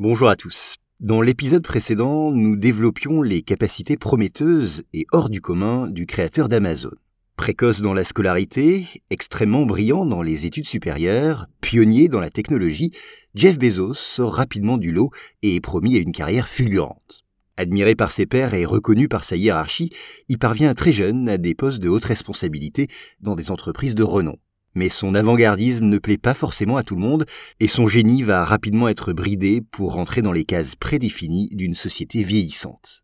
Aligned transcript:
Bonjour 0.00 0.28
à 0.28 0.36
tous. 0.36 0.76
Dans 1.00 1.20
l'épisode 1.20 1.64
précédent, 1.64 2.30
nous 2.30 2.54
développions 2.54 3.20
les 3.20 3.42
capacités 3.42 3.96
prometteuses 3.96 4.84
et 4.92 5.06
hors 5.10 5.28
du 5.28 5.40
commun 5.40 5.88
du 5.88 6.06
créateur 6.06 6.48
d'Amazon. 6.48 6.92
Précoce 7.34 7.80
dans 7.80 7.94
la 7.94 8.04
scolarité, 8.04 8.86
extrêmement 9.10 9.66
brillant 9.66 10.06
dans 10.06 10.22
les 10.22 10.46
études 10.46 10.68
supérieures, 10.68 11.48
pionnier 11.60 12.08
dans 12.08 12.20
la 12.20 12.30
technologie, 12.30 12.92
Jeff 13.34 13.58
Bezos 13.58 13.94
sort 13.94 14.34
rapidement 14.34 14.78
du 14.78 14.92
lot 14.92 15.10
et 15.42 15.56
est 15.56 15.60
promis 15.60 15.96
à 15.96 15.98
une 15.98 16.12
carrière 16.12 16.46
fulgurante. 16.46 17.24
Admiré 17.56 17.96
par 17.96 18.12
ses 18.12 18.26
pairs 18.26 18.54
et 18.54 18.66
reconnu 18.66 19.08
par 19.08 19.24
sa 19.24 19.34
hiérarchie, 19.34 19.90
il 20.28 20.38
parvient 20.38 20.74
très 20.74 20.92
jeune 20.92 21.28
à 21.28 21.38
des 21.38 21.56
postes 21.56 21.80
de 21.80 21.88
haute 21.88 22.04
responsabilité 22.04 22.86
dans 23.18 23.34
des 23.34 23.50
entreprises 23.50 23.96
de 23.96 24.04
renom. 24.04 24.36
Mais 24.78 24.90
son 24.90 25.16
avant-gardisme 25.16 25.86
ne 25.86 25.98
plaît 25.98 26.18
pas 26.18 26.34
forcément 26.34 26.76
à 26.76 26.84
tout 26.84 26.94
le 26.94 27.00
monde, 27.00 27.26
et 27.58 27.66
son 27.66 27.88
génie 27.88 28.22
va 28.22 28.44
rapidement 28.44 28.86
être 28.86 29.12
bridé 29.12 29.60
pour 29.60 29.94
rentrer 29.94 30.22
dans 30.22 30.30
les 30.30 30.44
cases 30.44 30.76
prédéfinies 30.76 31.48
d'une 31.50 31.74
société 31.74 32.22
vieillissante. 32.22 33.02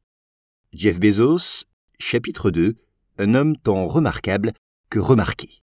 Jeff 0.72 1.00
Bezos, 1.00 1.64
chapitre 1.98 2.52
2, 2.52 2.76
un 3.18 3.34
homme 3.34 3.56
tant 3.56 3.88
remarquable 3.88 4.52
que 4.88 5.00
remarqué. 5.00 5.63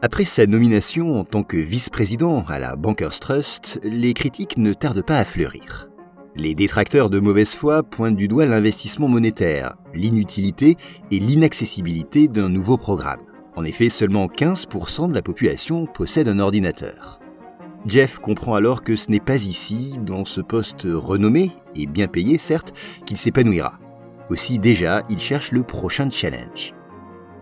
Après 0.00 0.24
sa 0.24 0.46
nomination 0.46 1.18
en 1.18 1.24
tant 1.24 1.42
que 1.42 1.56
vice-président 1.56 2.44
à 2.46 2.60
la 2.60 2.76
Bankers 2.76 3.18
Trust, 3.18 3.80
les 3.82 4.14
critiques 4.14 4.56
ne 4.56 4.72
tardent 4.72 5.04
pas 5.04 5.18
à 5.18 5.24
fleurir. 5.24 5.88
Les 6.36 6.54
détracteurs 6.54 7.10
de 7.10 7.18
mauvaise 7.18 7.52
foi 7.52 7.82
pointent 7.82 8.14
du 8.14 8.28
doigt 8.28 8.46
l'investissement 8.46 9.08
monétaire, 9.08 9.74
l'inutilité 9.92 10.76
et 11.10 11.18
l'inaccessibilité 11.18 12.28
d'un 12.28 12.48
nouveau 12.48 12.76
programme. 12.76 13.22
En 13.56 13.64
effet, 13.64 13.88
seulement 13.88 14.28
15% 14.28 15.08
de 15.08 15.14
la 15.14 15.22
population 15.22 15.86
possède 15.86 16.28
un 16.28 16.38
ordinateur. 16.38 17.18
Jeff 17.84 18.20
comprend 18.20 18.54
alors 18.54 18.84
que 18.84 18.94
ce 18.94 19.10
n'est 19.10 19.18
pas 19.18 19.42
ici, 19.42 19.98
dans 20.06 20.24
ce 20.24 20.40
poste 20.40 20.86
renommé 20.88 21.50
et 21.74 21.86
bien 21.86 22.06
payé 22.06 22.38
certes, 22.38 22.72
qu'il 23.04 23.16
s'épanouira. 23.16 23.80
Aussi 24.30 24.60
déjà, 24.60 25.02
il 25.10 25.18
cherche 25.18 25.50
le 25.50 25.64
prochain 25.64 26.08
challenge. 26.08 26.77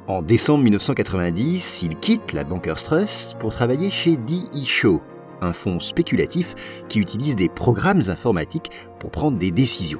En 0.08 0.22
décembre 0.22 0.62
1990, 0.62 1.82
il 1.82 1.96
quitte 1.96 2.32
la 2.32 2.44
Bankers 2.44 2.84
Trust 2.84 3.36
pour 3.40 3.52
travailler 3.52 3.90
chez 3.90 4.16
D.E. 4.16 4.64
Shaw, 4.64 5.00
un 5.40 5.52
fonds 5.52 5.80
spéculatif 5.80 6.54
qui 6.88 7.00
utilise 7.00 7.34
des 7.34 7.48
programmes 7.48 8.02
informatiques 8.06 8.70
pour 9.00 9.10
prendre 9.10 9.36
des 9.36 9.50
décisions. 9.50 9.98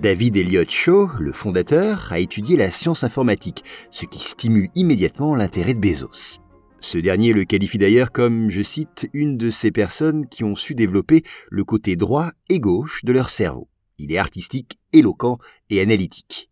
David 0.00 0.36
Elliott 0.36 0.70
Shaw, 0.70 1.10
le 1.18 1.32
fondateur, 1.32 2.06
a 2.12 2.20
étudié 2.20 2.56
la 2.56 2.70
science 2.70 3.02
informatique, 3.02 3.64
ce 3.90 4.06
qui 4.06 4.20
stimule 4.20 4.68
immédiatement 4.76 5.34
l'intérêt 5.34 5.74
de 5.74 5.80
Bezos. 5.80 6.38
Ce 6.80 6.98
dernier 6.98 7.32
le 7.32 7.44
qualifie 7.44 7.78
d'ailleurs 7.78 8.12
comme, 8.12 8.48
je 8.48 8.62
cite, 8.62 9.08
une 9.12 9.36
de 9.36 9.50
ces 9.50 9.72
personnes 9.72 10.28
qui 10.28 10.44
ont 10.44 10.54
su 10.54 10.76
développer 10.76 11.24
le 11.50 11.64
côté 11.64 11.96
droit 11.96 12.30
et 12.48 12.60
gauche 12.60 13.04
de 13.04 13.12
leur 13.12 13.30
cerveau. 13.30 13.66
Il 13.98 14.12
est 14.12 14.18
artistique, 14.18 14.78
éloquent 14.92 15.38
et 15.68 15.80
analytique 15.80 16.49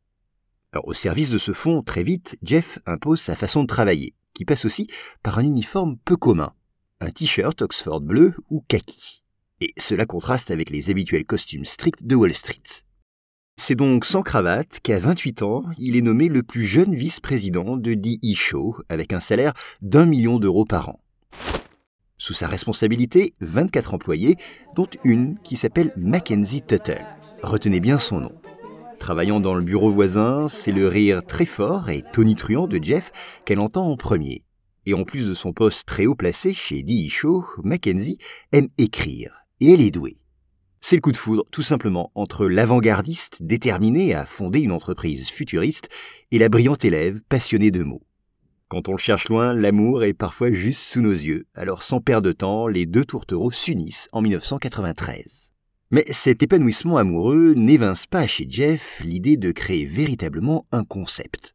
au 0.75 0.93
service 0.93 1.31
de 1.31 1.39
ce 1.39 1.53
fond, 1.53 1.83
très 1.83 2.03
vite, 2.03 2.39
Jeff 2.43 2.79
impose 2.87 3.21
sa 3.21 3.35
façon 3.35 3.63
de 3.63 3.67
travailler, 3.67 4.15
qui 4.35 4.45
passe 4.45 4.65
aussi 4.65 4.89
par 5.23 5.39
un 5.39 5.45
uniforme 5.45 5.97
peu 6.05 6.17
commun, 6.17 6.53
un 7.01 7.11
t-shirt 7.11 7.61
Oxford 7.63 8.01
bleu 8.01 8.35
ou 8.51 8.65
kaki. 8.69 9.23
Et 9.61 9.73
cela 9.77 10.07
contraste 10.07 10.51
avec 10.51 10.71
les 10.71 10.91
habituels 10.91 11.25
costumes 11.25 11.65
stricts 11.65 12.07
de 12.07 12.15
Wall 12.15 12.35
Street. 12.35 12.63
C'est 13.57 13.75
donc 13.75 14.05
sans 14.05 14.23
cravate 14.23 14.79
qu'à 14.83 15.01
28 15.01 15.43
ans, 15.43 15.65
il 15.79 15.97
est 15.97 16.03
nommé 16.03 16.29
le 16.29 16.45
plus 16.45 16.65
jeune 16.65 16.95
vice-président 16.95 17.77
de 17.77 17.95
D.E. 17.95 18.35
Show 18.37 18.77
avec 18.89 19.13
un 19.13 19.21
salaire 19.21 19.53
d'un 19.83 20.07
million 20.07 20.39
d'euros 20.39 20.65
par 20.65 20.91
an. 20.91 21.01
Sous 22.19 22.35
sa 22.35 22.47
responsabilité, 22.47 23.35
24 23.41 23.95
employés, 23.95 24.37
dont 24.77 24.89
une 25.03 25.39
qui 25.43 25.57
s'appelle 25.57 25.93
Mackenzie 25.97 26.63
Tuttle. 26.63 27.05
Retenez 27.43 27.81
bien 27.81 27.99
son 27.99 28.21
nom. 28.21 28.33
Travaillant 28.99 29.41
dans 29.41 29.55
le 29.55 29.63
bureau 29.63 29.91
voisin, 29.91 30.49
c'est 30.49 30.73
le 30.73 30.89
rire 30.89 31.23
très 31.25 31.47
fort 31.47 31.89
et 31.89 32.03
tonitruant 32.13 32.67
de 32.67 32.83
Jeff 32.83 33.11
qu'elle 33.45 33.61
entend 33.61 33.91
en 33.91 33.97
premier. 33.97 34.45
Et 34.87 34.95
en 34.95 35.05
plus 35.05 35.29
de 35.29 35.35
son 35.35 35.53
poste 35.53 35.87
très 35.87 36.07
haut 36.07 36.15
placé 36.15 36.53
chez 36.53 36.83
D.E. 36.83 37.09
Show, 37.09 37.45
Mackenzie 37.63 38.19
aime 38.53 38.69
écrire, 38.77 39.45
et 39.61 39.73
elle 39.73 39.81
est 39.81 39.91
douée. 39.91 40.19
C'est 40.81 40.97
le 40.97 41.01
coup 41.01 41.13
de 41.13 41.17
foudre, 41.17 41.45
tout 41.51 41.63
simplement, 41.63 42.13
entre 42.15 42.47
l'avant-gardiste 42.47 43.39
déterminé 43.41 44.15
à 44.15 44.27
fonder 44.27 44.61
une 44.61 44.73
entreprise 44.73 45.29
futuriste 45.29 45.89
et 46.31 46.39
la 46.39 46.49
brillante 46.49 46.85
élève 46.85 47.23
passionnée 47.29 47.71
de 47.71 47.83
mots. 47.83 48.03
Quand 48.69 48.89
on 48.89 48.93
le 48.93 48.99
cherche 48.99 49.29
loin, 49.29 49.55
l'amour 49.55 50.05
est 50.05 50.13
parfois 50.13 50.53
juste 50.53 50.83
sous 50.83 51.01
nos 51.01 51.13
yeux, 51.13 51.47
alors 51.55 51.83
sans 51.83 52.01
perdre 52.01 52.29
de 52.29 52.33
temps, 52.33 52.67
les 52.67 52.85
deux 52.85 53.05
tourtereaux 53.05 53.51
s'unissent 53.51 54.09
en 54.13 54.21
1993. 54.21 55.48
Mais 55.91 56.05
cet 56.11 56.43
épanouissement 56.43 56.99
amoureux 56.99 57.55
n'évince 57.57 58.05
pas 58.05 58.27
chez 58.27 58.47
Jeff 58.47 59.01
l'idée 59.03 59.39
de 59.39 59.53
créer 59.53 59.87
véritablement 59.87 60.67
un 60.71 60.85
concept. 60.85 61.55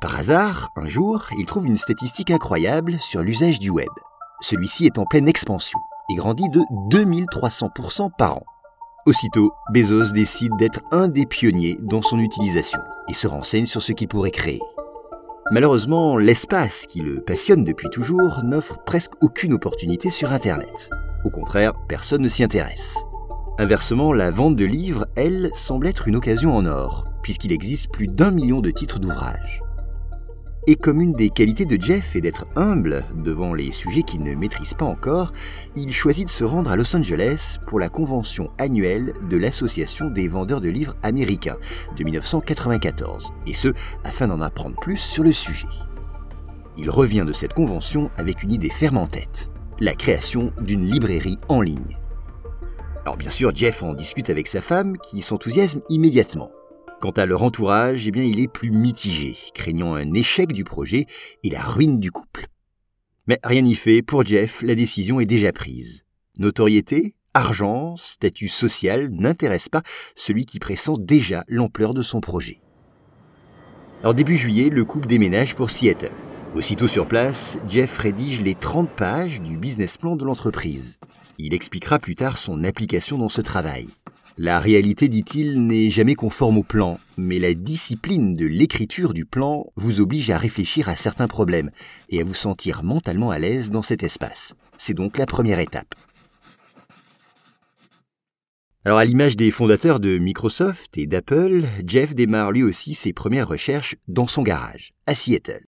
Par 0.00 0.16
hasard, 0.16 0.70
un 0.76 0.86
jour, 0.86 1.26
il 1.38 1.44
trouve 1.44 1.66
une 1.66 1.76
statistique 1.76 2.30
incroyable 2.30 2.98
sur 3.00 3.22
l'usage 3.22 3.58
du 3.58 3.68
web. 3.68 3.90
Celui-ci 4.40 4.86
est 4.86 4.98
en 4.98 5.04
pleine 5.04 5.28
expansion 5.28 5.78
et 6.10 6.14
grandit 6.14 6.48
de 6.48 6.60
2300% 6.90 8.10
par 8.16 8.38
an. 8.38 8.46
Aussitôt, 9.04 9.52
Bezos 9.70 10.12
décide 10.12 10.56
d'être 10.56 10.80
un 10.90 11.08
des 11.08 11.26
pionniers 11.26 11.76
dans 11.82 12.00
son 12.00 12.18
utilisation 12.18 12.80
et 13.08 13.14
se 13.14 13.26
renseigne 13.26 13.66
sur 13.66 13.82
ce 13.82 13.92
qu'il 13.92 14.08
pourrait 14.08 14.30
créer. 14.30 14.60
Malheureusement, 15.50 16.16
l'espace 16.16 16.86
qui 16.86 17.00
le 17.00 17.20
passionne 17.20 17.64
depuis 17.64 17.90
toujours 17.90 18.42
n'offre 18.42 18.82
presque 18.86 19.12
aucune 19.20 19.52
opportunité 19.52 20.08
sur 20.08 20.32
Internet. 20.32 20.88
Au 21.24 21.30
contraire, 21.30 21.72
personne 21.88 22.22
ne 22.22 22.28
s'y 22.28 22.44
intéresse. 22.44 22.98
Inversement, 23.58 24.12
la 24.12 24.30
vente 24.30 24.56
de 24.56 24.64
livres, 24.64 25.06
elle, 25.16 25.50
semble 25.54 25.86
être 25.86 26.06
une 26.06 26.16
occasion 26.16 26.54
en 26.54 26.66
or, 26.66 27.06
puisqu'il 27.22 27.52
existe 27.52 27.90
plus 27.90 28.08
d'un 28.08 28.30
million 28.30 28.60
de 28.60 28.70
titres 28.70 28.98
d'ouvrages. 28.98 29.60
Et 30.66 30.76
comme 30.76 31.00
une 31.00 31.12
des 31.12 31.30
qualités 31.30 31.66
de 31.66 31.80
Jeff 31.80 32.16
est 32.16 32.20
d'être 32.20 32.46
humble 32.56 33.04
devant 33.14 33.54
les 33.54 33.70
sujets 33.70 34.02
qu'il 34.02 34.22
ne 34.22 34.34
maîtrise 34.34 34.74
pas 34.74 34.86
encore, 34.86 35.32
il 35.76 35.92
choisit 35.92 36.26
de 36.26 36.30
se 36.30 36.44
rendre 36.44 36.70
à 36.70 36.76
Los 36.76 36.96
Angeles 36.96 37.58
pour 37.66 37.78
la 37.78 37.88
convention 37.90 38.50
annuelle 38.58 39.12
de 39.30 39.36
l'Association 39.36 40.10
des 40.10 40.26
vendeurs 40.26 40.62
de 40.62 40.70
livres 40.70 40.96
américains 41.02 41.58
de 41.96 42.04
1994, 42.04 43.32
et 43.46 43.54
ce, 43.54 43.68
afin 44.04 44.28
d'en 44.28 44.40
apprendre 44.40 44.80
plus 44.80 44.96
sur 44.96 45.22
le 45.22 45.32
sujet. 45.32 45.68
Il 46.76 46.90
revient 46.90 47.24
de 47.26 47.32
cette 47.32 47.54
convention 47.54 48.10
avec 48.16 48.42
une 48.42 48.52
idée 48.52 48.70
ferme 48.70 48.98
en 48.98 49.06
tête 49.06 49.50
la 49.80 49.94
création 49.94 50.52
d'une 50.60 50.88
librairie 50.88 51.38
en 51.48 51.60
ligne. 51.60 51.98
Alors 53.04 53.16
bien 53.16 53.30
sûr, 53.30 53.54
Jeff 53.54 53.82
en 53.82 53.92
discute 53.92 54.30
avec 54.30 54.48
sa 54.48 54.60
femme 54.60 54.96
qui 54.98 55.20
s'enthousiasme 55.20 55.82
immédiatement. 55.88 56.50
Quant 57.00 57.10
à 57.10 57.26
leur 57.26 57.42
entourage, 57.42 58.06
eh 58.06 58.10
bien, 58.10 58.22
il 58.22 58.40
est 58.40 58.48
plus 58.48 58.70
mitigé, 58.70 59.36
craignant 59.52 59.94
un 59.94 60.14
échec 60.14 60.52
du 60.52 60.64
projet 60.64 61.06
et 61.42 61.50
la 61.50 61.60
ruine 61.60 62.00
du 62.00 62.10
couple. 62.10 62.46
Mais 63.26 63.38
rien 63.42 63.62
n'y 63.62 63.74
fait, 63.74 64.00
pour 64.00 64.24
Jeff, 64.24 64.62
la 64.62 64.74
décision 64.74 65.20
est 65.20 65.26
déjà 65.26 65.52
prise. 65.52 66.04
Notoriété, 66.38 67.14
argent, 67.34 67.96
statut 67.96 68.48
social 68.48 69.10
n'intéressent 69.10 69.68
pas 69.68 69.82
celui 70.14 70.46
qui 70.46 70.58
pressent 70.58 70.98
déjà 70.98 71.44
l'ampleur 71.48 71.94
de 71.94 72.02
son 72.02 72.20
projet. 72.20 72.60
Alors 74.00 74.14
début 74.14 74.36
juillet, 74.36 74.70
le 74.70 74.84
couple 74.84 75.08
déménage 75.08 75.54
pour 75.54 75.70
Seattle. 75.70 76.12
Aussitôt 76.54 76.86
sur 76.86 77.08
place, 77.08 77.58
Jeff 77.66 77.98
rédige 77.98 78.40
les 78.40 78.54
30 78.54 78.88
pages 78.94 79.42
du 79.42 79.56
business 79.56 79.96
plan 79.96 80.14
de 80.14 80.24
l'entreprise. 80.24 81.00
Il 81.36 81.52
expliquera 81.52 81.98
plus 81.98 82.14
tard 82.14 82.38
son 82.38 82.62
application 82.62 83.18
dans 83.18 83.28
ce 83.28 83.40
travail. 83.40 83.88
La 84.38 84.60
réalité, 84.60 85.08
dit-il, 85.08 85.66
n'est 85.66 85.90
jamais 85.90 86.14
conforme 86.14 86.58
au 86.58 86.62
plan, 86.62 87.00
mais 87.16 87.40
la 87.40 87.54
discipline 87.54 88.36
de 88.36 88.46
l'écriture 88.46 89.14
du 89.14 89.24
plan 89.24 89.66
vous 89.74 90.00
oblige 90.00 90.30
à 90.30 90.38
réfléchir 90.38 90.88
à 90.88 90.94
certains 90.94 91.26
problèmes 91.26 91.72
et 92.08 92.20
à 92.20 92.24
vous 92.24 92.34
sentir 92.34 92.84
mentalement 92.84 93.32
à 93.32 93.40
l'aise 93.40 93.70
dans 93.70 93.82
cet 93.82 94.04
espace. 94.04 94.54
C'est 94.78 94.94
donc 94.94 95.18
la 95.18 95.26
première 95.26 95.58
étape. 95.58 95.96
Alors 98.84 98.98
à 98.98 99.04
l'image 99.04 99.36
des 99.36 99.50
fondateurs 99.50 99.98
de 99.98 100.18
Microsoft 100.18 100.96
et 100.98 101.08
d'Apple, 101.08 101.64
Jeff 101.84 102.14
démarre 102.14 102.52
lui 102.52 102.62
aussi 102.62 102.94
ses 102.94 103.12
premières 103.12 103.48
recherches 103.48 103.96
dans 104.06 104.28
son 104.28 104.42
garage, 104.42 104.92
à 105.08 105.16
Seattle 105.16 105.64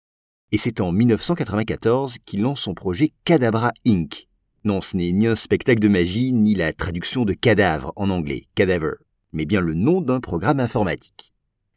et 0.53 0.59
c'est 0.59 0.81
en 0.83 0.93
1994 0.93 2.19
qu'il 2.27 2.43
lance 2.43 2.61
son 2.61 2.75
projet 2.75 3.13
Cadabra 3.25 3.73
Inc. 3.87 4.29
Non, 4.65 4.83
ce 4.83 4.97
n'est 4.97 5.11
ni 5.11 5.27
un 5.27 5.35
spectacle 5.35 5.81
de 5.81 5.89
magie, 5.89 6.33
ni 6.33 6.55
la 6.55 6.73
traduction 6.75 7.25
de 7.25 7.33
cadavre 7.33 7.93
en 7.97 8.11
anglais, 8.11 8.47
cadaver, 8.55 8.93
mais 9.33 9.47
bien 9.47 9.61
le 9.61 9.75
nom 9.75 10.03
d'un 10.03 10.21
programme 10.21 10.61
informatique. 10.61 11.33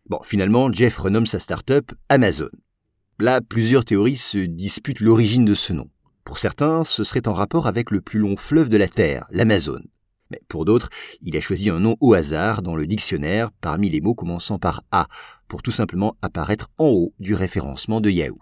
Bon, 0.08 0.20
finalement, 0.24 0.72
Jeff 0.72 0.98
renomme 0.98 1.26
sa 1.26 1.40
start-up 1.40 1.94
Amazon. 2.10 2.50
Là, 3.18 3.40
plusieurs 3.42 3.86
théories 3.86 4.18
se 4.18 4.38
disputent 4.38 5.00
l'origine 5.00 5.46
de 5.46 5.56
ce 5.56 5.74
nom. 5.74 5.90
Pour 6.26 6.38
certains, 6.38 6.84
ce 6.84 7.04
serait 7.04 7.28
en 7.28 7.34
rapport 7.34 7.68
avec 7.68 7.92
le 7.92 8.02
plus 8.02 8.20
long 8.20 8.36
fleuve 8.36 8.70
de 8.70 8.78
la 8.78 8.90
Terre, 8.90 9.26
l'Amazone. 9.32 9.88
Mais 10.32 10.42
pour 10.50 10.66
d'autres, 10.66 10.90
il 11.22 11.38
a 11.38 11.42
choisi 11.42 11.70
un 11.70 11.80
nom 11.80 11.96
au 12.02 12.14
hasard 12.14 12.62
dans 12.62 12.76
le 12.76 12.88
dictionnaire 12.88 13.52
parmi 13.62 13.90
les 13.90 14.02
mots 14.02 14.16
commençant 14.16 14.60
par 14.60 14.84
A, 14.92 15.08
pour 15.48 15.62
tout 15.62 15.72
simplement 15.72 16.18
apparaître 16.22 16.70
en 16.78 16.88
haut 16.88 17.14
du 17.20 17.36
référencement 17.36 18.02
de 18.02 18.10
Yahoo. 18.10 18.40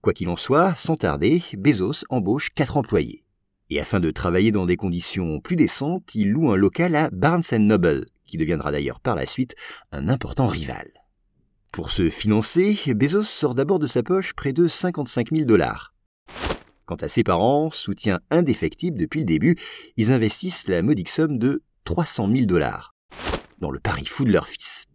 Quoi 0.00 0.12
qu'il 0.12 0.28
en 0.28 0.36
soit, 0.36 0.74
sans 0.76 0.96
tarder, 0.96 1.42
Bezos 1.54 2.04
embauche 2.08 2.50
quatre 2.54 2.76
employés. 2.76 3.24
Et 3.70 3.80
afin 3.80 4.00
de 4.00 4.10
travailler 4.10 4.52
dans 4.52 4.66
des 4.66 4.76
conditions 4.76 5.40
plus 5.40 5.56
décentes, 5.56 6.14
il 6.14 6.30
loue 6.30 6.50
un 6.50 6.56
local 6.56 6.94
à 6.96 7.10
Barnes 7.10 7.42
Noble, 7.52 8.06
qui 8.24 8.36
deviendra 8.36 8.70
d'ailleurs 8.70 9.00
par 9.00 9.14
la 9.14 9.26
suite 9.26 9.54
un 9.92 10.08
important 10.08 10.46
rival. 10.46 10.88
Pour 11.72 11.90
se 11.90 12.08
financer, 12.08 12.78
Bezos 12.94 13.24
sort 13.24 13.54
d'abord 13.54 13.78
de 13.78 13.86
sa 13.86 14.02
poche 14.02 14.32
près 14.32 14.52
de 14.52 14.68
55 14.68 15.30
000 15.32 15.44
dollars. 15.44 15.94
Quant 16.86 16.96
à 16.96 17.08
ses 17.08 17.24
parents, 17.24 17.70
soutien 17.70 18.20
indéfectible 18.30 18.98
depuis 18.98 19.20
le 19.20 19.26
début, 19.26 19.56
ils 19.96 20.12
investissent 20.12 20.66
la 20.68 20.80
modique 20.80 21.10
somme 21.10 21.38
de 21.38 21.62
300 21.84 22.30
000 22.32 22.46
dollars 22.46 22.94
dans 23.58 23.70
le 23.70 23.80
pari 23.80 24.06
fou 24.06 24.24
de 24.24 24.32
leur 24.32 24.48
fils. 24.48 24.87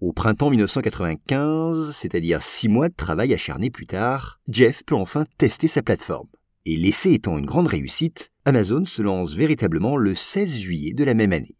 Au 0.00 0.14
printemps 0.14 0.48
1995, 0.48 1.94
c'est-à-dire 1.94 2.42
six 2.42 2.68
mois 2.68 2.88
de 2.88 2.94
travail 2.94 3.34
acharné 3.34 3.68
plus 3.68 3.86
tard, 3.86 4.40
Jeff 4.48 4.82
peut 4.86 4.94
enfin 4.94 5.26
tester 5.36 5.68
sa 5.68 5.82
plateforme. 5.82 6.28
Et 6.64 6.76
l'essai 6.76 7.12
étant 7.12 7.36
une 7.36 7.44
grande 7.44 7.66
réussite, 7.66 8.30
Amazon 8.46 8.86
se 8.86 9.02
lance 9.02 9.34
véritablement 9.34 9.98
le 9.98 10.14
16 10.14 10.56
juillet 10.56 10.94
de 10.94 11.04
la 11.04 11.12
même 11.12 11.34
année. 11.34 11.54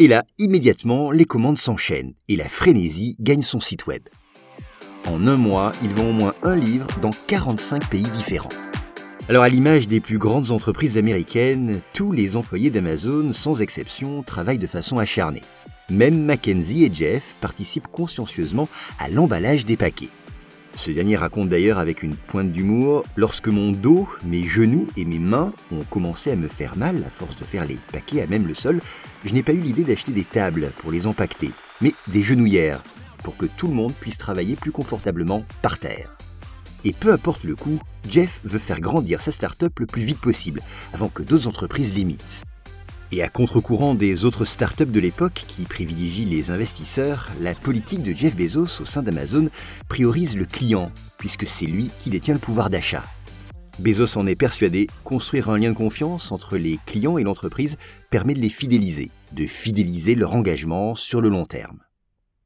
Et 0.00 0.08
là, 0.08 0.24
immédiatement, 0.38 1.12
les 1.12 1.24
commandes 1.24 1.58
s'enchaînent 1.58 2.14
et 2.26 2.34
la 2.34 2.48
frénésie 2.48 3.14
gagne 3.20 3.42
son 3.42 3.60
site 3.60 3.86
web. 3.86 4.02
En 5.06 5.28
un 5.28 5.36
mois, 5.36 5.70
ils 5.80 5.92
vendent 5.92 6.08
au 6.08 6.12
moins 6.12 6.34
un 6.42 6.56
livre 6.56 6.88
dans 7.00 7.12
45 7.28 7.88
pays 7.88 8.08
différents. 8.12 8.48
Alors 9.30 9.42
à 9.42 9.50
l'image 9.50 9.86
des 9.88 10.00
plus 10.00 10.16
grandes 10.16 10.52
entreprises 10.52 10.96
américaines, 10.96 11.82
tous 11.92 12.12
les 12.12 12.34
employés 12.34 12.70
d'Amazon, 12.70 13.34
sans 13.34 13.60
exception, 13.60 14.22
travaillent 14.22 14.56
de 14.56 14.66
façon 14.66 14.98
acharnée. 14.98 15.42
Même 15.90 16.24
Mackenzie 16.24 16.84
et 16.84 16.90
Jeff 16.90 17.36
participent 17.38 17.88
consciencieusement 17.88 18.70
à 18.98 19.10
l'emballage 19.10 19.66
des 19.66 19.76
paquets. 19.76 20.08
Ce 20.76 20.90
dernier 20.90 21.16
raconte 21.16 21.50
d'ailleurs 21.50 21.76
avec 21.76 22.02
une 22.02 22.14
pointe 22.14 22.52
d'humour 22.52 23.04
Lorsque 23.16 23.48
mon 23.48 23.70
dos, 23.70 24.08
mes 24.24 24.44
genoux 24.44 24.86
et 24.96 25.04
mes 25.04 25.18
mains 25.18 25.52
ont 25.72 25.84
commencé 25.90 26.30
à 26.30 26.36
me 26.36 26.48
faire 26.48 26.78
mal 26.78 27.04
à 27.06 27.10
force 27.10 27.36
de 27.38 27.44
faire 27.44 27.66
les 27.66 27.76
paquets 27.92 28.22
à 28.22 28.26
même 28.26 28.46
le 28.46 28.54
sol, 28.54 28.80
je 29.26 29.34
n'ai 29.34 29.42
pas 29.42 29.52
eu 29.52 29.60
l'idée 29.60 29.84
d'acheter 29.84 30.12
des 30.12 30.24
tables 30.24 30.70
pour 30.78 30.90
les 30.90 31.06
empaqueter, 31.06 31.50
mais 31.82 31.92
des 32.06 32.22
genouillères 32.22 32.80
pour 33.22 33.36
que 33.36 33.44
tout 33.44 33.68
le 33.68 33.74
monde 33.74 33.92
puisse 33.92 34.16
travailler 34.16 34.56
plus 34.56 34.72
confortablement 34.72 35.44
par 35.60 35.78
terre. 35.78 36.16
Et 36.84 36.94
peu 36.94 37.12
importe 37.12 37.44
le 37.44 37.56
coût, 37.56 37.78
Jeff 38.08 38.40
veut 38.44 38.58
faire 38.58 38.80
grandir 38.80 39.20
sa 39.20 39.32
start-up 39.32 39.78
le 39.78 39.86
plus 39.86 40.02
vite 40.02 40.20
possible, 40.20 40.62
avant 40.92 41.08
que 41.08 41.22
d'autres 41.22 41.46
entreprises 41.46 41.92
l'imitent. 41.92 42.42
Et 43.10 43.22
à 43.22 43.28
contre-courant 43.28 43.94
des 43.94 44.24
autres 44.24 44.44
startups 44.44 44.86
de 44.86 45.00
l'époque 45.00 45.44
qui 45.46 45.62
privilégient 45.62 46.26
les 46.26 46.50
investisseurs, 46.50 47.30
la 47.40 47.54
politique 47.54 48.02
de 48.02 48.12
Jeff 48.12 48.36
Bezos 48.36 48.82
au 48.82 48.84
sein 48.84 49.02
d'Amazon 49.02 49.48
priorise 49.88 50.36
le 50.36 50.44
client, 50.44 50.92
puisque 51.16 51.48
c'est 51.48 51.66
lui 51.66 51.90
qui 52.00 52.10
détient 52.10 52.34
le 52.34 52.40
pouvoir 52.40 52.68
d'achat. 52.68 53.04
Bezos 53.78 54.18
en 54.18 54.26
est 54.26 54.34
persuadé, 54.34 54.88
construire 55.04 55.48
un 55.48 55.58
lien 55.58 55.70
de 55.70 55.76
confiance 55.76 56.32
entre 56.32 56.56
les 56.56 56.78
clients 56.84 57.16
et 57.16 57.22
l'entreprise 57.22 57.76
permet 58.10 58.34
de 58.34 58.40
les 58.40 58.50
fidéliser, 58.50 59.10
de 59.32 59.46
fidéliser 59.46 60.14
leur 60.14 60.34
engagement 60.34 60.94
sur 60.94 61.20
le 61.20 61.28
long 61.28 61.46
terme. 61.46 61.78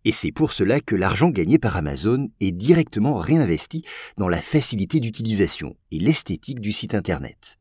Et 0.04 0.12
c'est 0.12 0.32
pour 0.32 0.52
cela 0.52 0.80
que 0.80 0.96
l'argent 0.96 1.30
gagné 1.30 1.58
par 1.58 1.76
Amazon 1.76 2.28
est 2.40 2.50
directement 2.50 3.16
réinvesti 3.16 3.84
dans 4.16 4.28
la 4.28 4.42
facilité 4.42 4.98
d'utilisation 4.98 5.76
et 5.92 5.98
l'esthétique 6.00 6.60
du 6.60 6.72
site 6.72 6.94
Internet. 6.94 7.58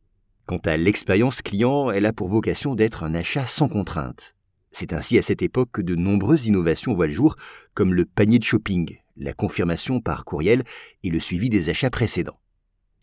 Quant 0.47 0.61
à 0.65 0.75
l'expérience 0.75 1.43
client, 1.43 1.91
elle 1.91 2.07
a 2.07 2.13
pour 2.13 2.27
vocation 2.27 2.73
d'être 2.73 3.03
un 3.03 3.13
achat 3.13 3.45
sans 3.45 3.69
contrainte. 3.69 4.35
C'est 4.71 4.93
ainsi 4.93 5.17
à 5.19 5.21
cette 5.21 5.43
époque 5.43 5.69
que 5.71 5.81
de 5.81 5.95
nombreuses 5.95 6.47
innovations 6.47 6.93
voient 6.93 7.07
le 7.07 7.13
jour, 7.13 7.35
comme 7.75 7.93
le 7.93 8.05
panier 8.05 8.39
de 8.39 8.43
shopping, 8.43 8.97
la 9.17 9.33
confirmation 9.33 9.99
par 9.99 10.25
courriel 10.25 10.63
et 11.03 11.09
le 11.09 11.19
suivi 11.19 11.49
des 11.49 11.69
achats 11.69 11.89
précédents. 11.89 12.39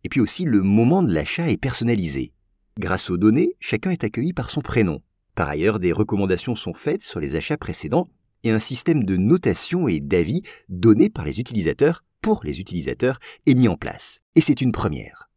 Et 0.02 0.08
puis 0.08 0.20
aussi, 0.20 0.44
le 0.44 0.62
moment 0.62 1.02
de 1.02 1.12
l'achat 1.12 1.48
est 1.48 1.60
personnalisé. 1.60 2.32
Grâce 2.78 3.10
aux 3.10 3.18
données, 3.18 3.54
chacun 3.60 3.90
est 3.90 4.04
accueilli 4.04 4.32
par 4.32 4.50
son 4.50 4.62
prénom. 4.62 5.00
Par 5.34 5.48
ailleurs, 5.48 5.78
des 5.78 5.92
recommandations 5.92 6.56
sont 6.56 6.72
faites 6.72 7.02
sur 7.02 7.20
les 7.20 7.36
achats 7.36 7.56
précédents 7.56 8.08
et 8.44 8.50
un 8.50 8.58
système 8.58 9.04
de 9.04 9.16
notation 9.16 9.88
et 9.88 10.00
d'avis 10.00 10.42
donné 10.68 11.10
par 11.10 11.24
les 11.24 11.40
utilisateurs 11.40 12.04
pour 12.20 12.42
les 12.44 12.60
utilisateurs 12.60 13.18
est 13.46 13.54
mis 13.54 13.68
en 13.68 13.76
place. 13.76 14.20
Et 14.34 14.40
c'est 14.40 14.60
une 14.60 14.72
première. 14.72 15.30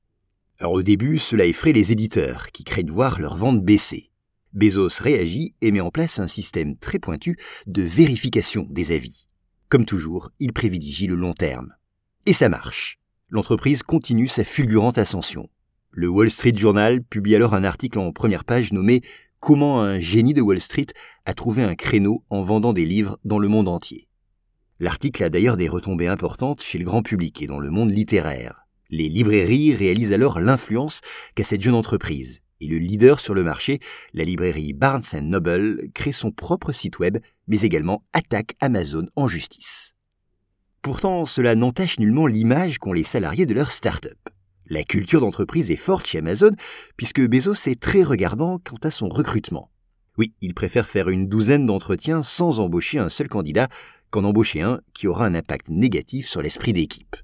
Alors 0.60 0.74
au 0.74 0.84
début, 0.84 1.18
cela 1.18 1.46
effraie 1.46 1.74
les 1.74 1.92
éditeurs 1.92 2.52
qui 2.52 2.64
craignent 2.64 2.92
voir 2.92 3.20
leur 3.20 3.36
vente 3.36 3.64
baisser. 3.64 4.12
Bezos 4.54 5.00
réagit 5.00 5.56
et 5.62 5.72
met 5.72 5.80
en 5.80 5.92
place 5.92 6.20
un 6.20 6.28
système 6.28 6.78
très 6.78 7.00
pointu 7.00 7.38
de 7.68 7.82
vérification 7.82 8.68
des 8.70 8.92
avis. 8.92 9.28
Comme 9.70 9.86
toujours, 9.86 10.32
il 10.40 10.54
privilégie 10.54 11.08
le 11.08 11.16
long 11.16 11.34
terme. 11.34 11.74
Et 12.26 12.34
ça 12.34 12.50
marche. 12.50 13.00
L'entreprise 13.30 13.82
continue 13.82 14.28
sa 14.28 14.44
fulgurante 14.44 14.98
ascension. 14.98 15.50
Le 15.92 16.10
Wall 16.10 16.30
Street 16.30 16.54
Journal 16.56 17.02
publie 17.02 17.36
alors 17.36 17.54
un 17.54 17.64
article 17.64 18.00
en 18.00 18.12
première 18.12 18.44
page 18.44 18.74
nommé 18.74 19.02
comment 19.42 19.82
un 19.82 20.00
génie 20.00 20.36
de 20.36 20.42
Wall 20.42 20.62
Street 20.62 20.88
a 21.26 21.34
trouvé 21.34 21.64
un 21.64 21.76
créneau 21.76 22.24
en 22.30 22.44
vendant 22.44 22.72
des 22.72 22.86
livres 22.86 23.20
dans 23.26 23.40
le 23.40 23.48
monde 23.50 23.68
entier. 23.68 24.08
L'article 24.80 25.24
a 25.24 25.30
d'ailleurs 25.30 25.58
des 25.58 25.68
retombées 25.68 26.08
importantes 26.08 26.62
chez 26.62 26.78
le 26.78 26.86
grand 26.86 27.02
public 27.02 27.42
et 27.42 27.48
dans 27.48 27.60
le 27.60 27.70
monde 27.70 27.92
littéraire. 27.92 28.68
Les 28.90 29.10
librairies 29.10 29.76
réalisent 29.76 30.14
alors 30.14 30.40
l'influence 30.40 31.02
qu'a 31.36 31.44
cette 31.44 31.62
jeune 31.62 31.74
entreprise, 31.74 32.42
et 32.62 32.68
le 32.68 32.78
leader 32.78 33.20
sur 33.20 33.34
le 33.34 33.44
marché, 33.44 33.80
la 34.14 34.24
librairie 34.24 34.74
Barnes 34.74 35.04
Noble, 35.22 35.90
crée 35.94 36.12
son 36.12 36.32
propre 36.32 36.72
site 36.72 37.00
web, 37.00 37.18
mais 37.48 37.62
également 37.62 38.04
attaque 38.14 38.56
Amazon 38.60 39.08
en 39.16 39.28
justice. 39.28 39.96
Pourtant, 40.84 41.26
cela 41.26 41.56
n'entache 41.56 42.00
nullement 42.00 42.28
l'image 42.28 42.78
qu'ont 42.78 42.94
les 42.94 43.04
salariés 43.04 43.48
de 43.48 43.56
leur 43.56 43.72
start-up. 43.72 44.18
La 44.72 44.86
culture 44.86 45.20
d'entreprise 45.20 45.70
est 45.70 45.76
forte 45.76 46.08
chez 46.08 46.20
Amazon, 46.20 46.52
puisque 46.96 47.20
Bezos 47.20 47.68
est 47.68 47.78
très 47.78 48.04
regardant 48.04 48.58
quant 48.58 48.78
à 48.84 48.90
son 48.90 49.10
recrutement. 49.10 49.70
Oui, 50.18 50.34
il 50.40 50.54
préfère 50.54 50.88
faire 50.88 51.10
une 51.10 51.28
douzaine 51.28 51.66
d'entretiens 51.66 52.24
sans 52.24 52.62
embaucher 52.62 52.98
un 52.98 53.10
seul 53.10 53.28
candidat 53.28 53.68
qu'en 54.12 54.24
embaucher 54.24 54.62
un 54.62 54.80
qui 54.94 55.08
aura 55.08 55.26
un 55.26 55.36
impact 55.36 55.68
négatif 55.68 56.26
sur 56.26 56.42
l'esprit 56.42 56.72
d'équipe. 56.72 57.18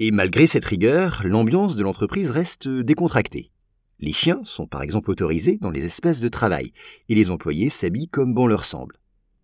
Et 0.00 0.10
malgré 0.10 0.48
cette 0.48 0.64
rigueur, 0.64 1.22
l'ambiance 1.24 1.76
de 1.76 1.84
l'entreprise 1.84 2.32
reste 2.32 2.66
décontractée. 2.66 3.52
Les 4.00 4.12
chiens 4.12 4.40
sont 4.42 4.66
par 4.66 4.82
exemple 4.82 5.12
autorisés 5.12 5.58
dans 5.60 5.70
les 5.70 5.84
espaces 5.84 6.18
de 6.18 6.28
travail, 6.28 6.72
et 7.08 7.14
les 7.14 7.30
employés 7.30 7.70
s'habillent 7.70 8.08
comme 8.08 8.34
bon 8.34 8.48
leur 8.48 8.64
semble. 8.64 8.96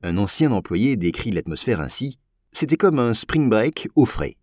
Un 0.02 0.18
ancien 0.18 0.50
employé 0.50 0.96
décrit 0.96 1.30
l'atmosphère 1.30 1.80
ainsi 1.80 2.18
C'était 2.50 2.76
comme 2.76 2.98
un 2.98 3.14
spring 3.14 3.48
break 3.48 3.88
au 3.94 4.04
frais 4.04 4.36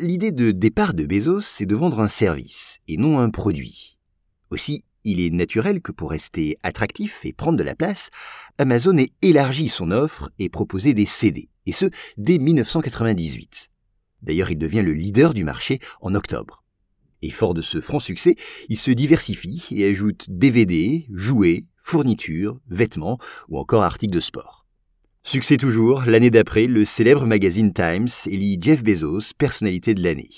l'idée 0.00 0.32
de 0.32 0.50
départ 0.50 0.94
de 0.94 1.04
Bezos, 1.04 1.40
c'est 1.42 1.66
de 1.66 1.74
vendre 1.74 2.00
un 2.00 2.08
service 2.08 2.78
et 2.88 2.96
non 2.96 3.18
un 3.18 3.30
produit. 3.30 3.98
Aussi, 4.50 4.84
il 5.04 5.20
est 5.20 5.30
naturel 5.30 5.80
que 5.80 5.92
pour 5.92 6.10
rester 6.10 6.58
attractif 6.62 7.24
et 7.24 7.32
prendre 7.32 7.58
de 7.58 7.62
la 7.62 7.74
place, 7.74 8.10
Amazon 8.58 8.96
ait 8.98 9.12
élargi 9.22 9.68
son 9.68 9.90
offre 9.90 10.30
et 10.38 10.48
proposé 10.48 10.92
des 10.92 11.06
CD, 11.06 11.48
et 11.66 11.72
ce, 11.72 11.86
dès 12.16 12.38
1998. 12.38 13.70
D'ailleurs, 14.22 14.50
il 14.50 14.58
devient 14.58 14.82
le 14.82 14.92
leader 14.92 15.32
du 15.32 15.44
marché 15.44 15.80
en 16.02 16.14
octobre. 16.14 16.64
Et 17.22 17.30
fort 17.30 17.54
de 17.54 17.62
ce 17.62 17.80
franc 17.80 17.98
succès, 17.98 18.36
il 18.68 18.78
se 18.78 18.90
diversifie 18.90 19.64
et 19.70 19.88
ajoute 19.88 20.26
DVD, 20.28 21.06
jouets, 21.12 21.64
fournitures, 21.76 22.60
vêtements 22.68 23.18
ou 23.48 23.58
encore 23.58 23.82
articles 23.82 24.14
de 24.14 24.20
sport. 24.20 24.66
Succès 25.22 25.58
toujours, 25.58 26.02
l'année 26.06 26.30
d'après, 26.30 26.66
le 26.66 26.84
célèbre 26.84 27.26
magazine 27.26 27.72
Times 27.72 28.08
élit 28.26 28.58
Jeff 28.60 28.82
Bezos 28.82 29.34
personnalité 29.36 29.94
de 29.94 30.02
l'année. 30.02 30.30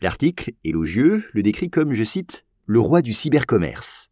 L'article, 0.00 0.52
élogieux, 0.64 1.24
le 1.32 1.42
décrit 1.42 1.70
comme, 1.70 1.92
je 1.92 2.04
cite, 2.04 2.46
le 2.64 2.78
roi 2.78 3.02
du 3.02 3.12
cybercommerce. 3.12 4.08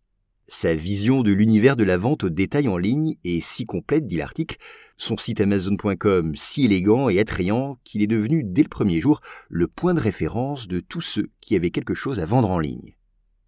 Sa 0.49 0.75
vision 0.75 1.23
de 1.23 1.31
l'univers 1.31 1.77
de 1.77 1.85
la 1.85 1.97
vente 1.97 2.25
au 2.25 2.29
détail 2.29 2.67
en 2.67 2.77
ligne 2.77 3.15
est 3.25 3.41
si 3.41 3.67
complète, 3.67 4.05
dit 4.05 4.17
l'article, 4.17 4.57
son 4.97 5.17
site 5.17 5.41
Amazon.com 5.41 6.35
si 6.35 6.65
élégant 6.65 7.09
et 7.09 7.21
attrayant 7.21 7.79
qu'il 7.85 8.03
est 8.03 8.09
devenu 8.09 8.43
dès 8.45 8.65
le 8.65 8.69
premier 8.69 8.99
jour 8.99 9.21
le 9.49 9.69
point 9.69 9.95
de 9.95 10.01
référence 10.01 10.67
de 10.67 10.81
tous 10.81 11.03
ceux 11.03 11.31
qui 11.41 11.55
avaient 11.55 11.71
quelque 11.71 11.95
chose 11.95 12.19
à 12.19 12.25
vendre 12.25 12.51
en 12.51 12.59
ligne. 12.59 12.97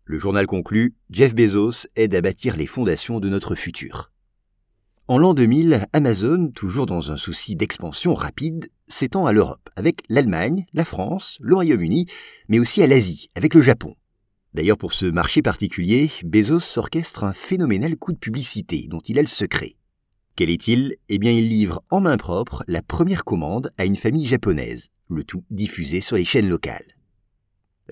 Le 0.04 0.16
journal 0.16 0.46
conclut 0.46 0.94
Jeff 1.10 1.34
Bezos 1.34 1.88
aide 1.96 2.14
à 2.14 2.20
bâtir 2.20 2.56
les 2.56 2.66
fondations 2.66 3.18
de 3.18 3.28
notre 3.28 3.56
futur. 3.56 4.11
En 5.08 5.18
l'an 5.18 5.34
2000, 5.34 5.86
Amazon, 5.92 6.52
toujours 6.54 6.86
dans 6.86 7.10
un 7.10 7.16
souci 7.16 7.56
d'expansion 7.56 8.14
rapide, 8.14 8.68
s'étend 8.86 9.26
à 9.26 9.32
l'Europe, 9.32 9.68
avec 9.74 10.02
l'Allemagne, 10.08 10.64
la 10.72 10.84
France, 10.84 11.38
le 11.40 11.56
Royaume-Uni, 11.56 12.06
mais 12.48 12.60
aussi 12.60 12.84
à 12.84 12.86
l'Asie, 12.86 13.28
avec 13.34 13.54
le 13.54 13.62
Japon. 13.62 13.96
D'ailleurs, 14.54 14.78
pour 14.78 14.92
ce 14.92 15.06
marché 15.06 15.42
particulier, 15.42 16.12
Bezos 16.24 16.78
orchestre 16.78 17.24
un 17.24 17.32
phénoménal 17.32 17.96
coup 17.96 18.12
de 18.12 18.18
publicité 18.18 18.86
dont 18.88 19.00
il 19.04 19.18
a 19.18 19.22
le 19.22 19.28
secret. 19.28 19.74
Quel 20.36 20.50
est-il? 20.50 20.94
Eh 21.08 21.18
bien, 21.18 21.32
il 21.32 21.48
livre 21.48 21.82
en 21.90 22.00
main 22.00 22.16
propre 22.16 22.62
la 22.68 22.80
première 22.80 23.24
commande 23.24 23.72
à 23.78 23.84
une 23.84 23.96
famille 23.96 24.26
japonaise, 24.26 24.88
le 25.08 25.24
tout 25.24 25.42
diffusé 25.50 26.00
sur 26.00 26.16
les 26.16 26.24
chaînes 26.24 26.48
locales. 26.48 26.86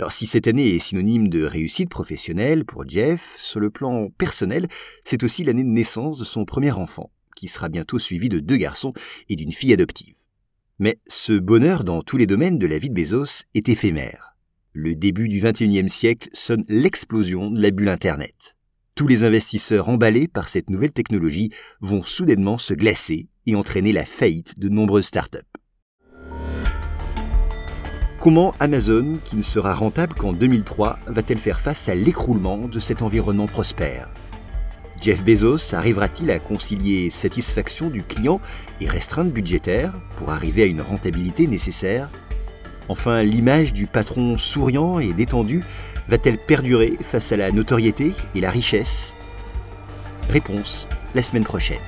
Alors 0.00 0.12
si 0.12 0.26
cette 0.26 0.47
année 0.47 0.76
est 0.76 0.78
synonyme 0.78 1.28
de 1.28 1.45
réussite 1.45 1.90
professionnelle 1.90 2.64
pour 2.64 2.88
Jeff, 2.88 3.37
sur 3.37 3.61
le 3.61 3.69
plan 3.69 4.09
personnel, 4.09 4.66
c'est 5.04 5.23
aussi 5.25 5.45
l'année 5.45 5.62
de 5.62 5.69
naissance 5.69 6.19
de 6.19 6.25
son 6.25 6.47
premier 6.47 6.71
enfant, 6.71 7.11
qui 7.37 7.49
sera 7.49 7.69
bientôt 7.69 7.99
suivi 7.99 8.30
de 8.30 8.38
deux 8.38 8.57
garçons 8.57 8.95
et 9.28 9.37
d'une 9.37 9.52
fille 9.52 9.75
adoptive. 9.75 10.16
Mais 10.78 10.99
ce 11.07 11.35
bonheur 11.35 11.85
dans 11.85 12.00
tous 12.00 12.16
les 12.16 12.26
domaines 12.26 12.57
de 12.57 12.66
la 12.66 12.78
vie 12.78 12.88
de 12.88 12.95
Bezos 12.95 13.45
est 13.52 13.69
éphémère. 13.69 14.35
Le 14.73 14.95
début 14.95 15.28
du 15.28 15.38
XXIe 15.42 15.90
siècle 15.90 16.30
sonne 16.33 16.64
l'explosion 16.66 17.50
de 17.50 17.61
la 17.61 17.71
bulle 17.71 17.90
Internet. 17.90 18.57
Tous 18.95 19.07
les 19.07 19.23
investisseurs 19.23 19.90
emballés 19.90 20.28
par 20.28 20.49
cette 20.49 20.71
nouvelle 20.71 20.92
technologie 20.92 21.50
vont 21.83 22.02
soudainement 22.02 22.57
se 22.57 22.73
glacer 22.73 23.28
et 23.45 23.54
entraîner 23.54 23.92
la 23.92 24.07
faillite 24.07 24.59
de 24.59 24.71
nombreuses 24.71 25.04
startups. 25.04 25.60
Comment 28.21 28.55
Amazon, 28.61 29.19
qui 29.25 29.35
ne 29.37 29.43
sera 29.43 29.73
rentable 29.73 30.12
qu'en 30.12 30.33
2003, 30.33 30.99
va-t-elle 31.07 31.39
faire 31.39 31.59
face 31.59 31.89
à 31.89 31.95
l'écroulement 31.95 32.69
de 32.69 32.79
cet 32.79 33.00
environnement 33.00 33.47
prospère? 33.47 34.11
Jeff 35.00 35.25
Bezos 35.25 35.75
arrivera-t-il 35.75 36.31
à 36.31 36.39
concilier 36.39 37.09
satisfaction 37.09 37.89
du 37.89 38.03
client 38.03 38.39
et 38.83 38.89
restreinte 38.89 39.33
budgétaire 39.33 39.95
pour 40.19 40.29
arriver 40.29 40.65
à 40.65 40.67
une 40.67 40.83
rentabilité 40.83 41.47
nécessaire? 41.47 42.11
Enfin, 42.91 43.23
l'image 43.23 43.73
du 43.73 43.87
patron 43.87 44.37
souriant 44.37 44.99
et 44.99 45.15
détendu 45.15 45.62
va-t-elle 46.07 46.37
perdurer 46.37 46.99
face 47.00 47.33
à 47.33 47.39
la 47.39 47.50
notoriété 47.50 48.12
et 48.35 48.41
la 48.41 48.50
richesse? 48.50 49.15
Réponse 50.29 50.91
la 51.15 51.23
semaine 51.23 51.45
prochaine. 51.45 51.79